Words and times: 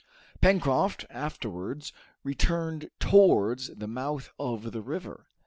Pencroft 0.41 1.05
afterwards 1.11 1.93
returned 2.23 2.89
towards 2.99 3.67
the 3.75 3.87
mouth 3.87 4.31
of 4.39 4.71
the 4.71 4.81
river. 4.81 5.27